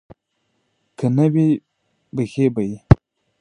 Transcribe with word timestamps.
که 0.97 1.05
نه 1.17 1.25
وي 1.33 1.49
بښي 2.15 2.45
به 2.53 2.61
یې. 2.69 2.77